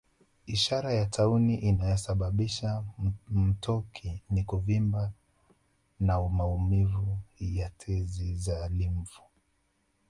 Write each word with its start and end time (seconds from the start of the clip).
Ishara 0.45 0.93
ya 0.93 1.05
tauni 1.05 1.55
inayosababisha 1.55 2.83
mtoki 3.29 4.23
ni 4.29 4.43
kuvimba 4.43 5.11
na 5.99 6.29
maumivu 6.29 7.17
ya 7.39 7.69
tezi 7.69 8.35
za 8.35 8.69
limfu 8.69 9.21